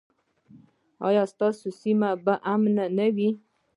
[1.07, 3.29] ایا ستاسو سیمه به امن نه وي؟